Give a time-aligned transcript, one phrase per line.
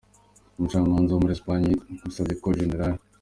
[0.57, 1.71] Umucamanza wo muri Espagne
[2.03, 2.71] yasabye ko Gen.